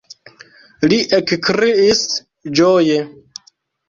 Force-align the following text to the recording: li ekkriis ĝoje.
li 0.91 0.97
ekkriis 1.17 2.01
ĝoje. 2.61 2.97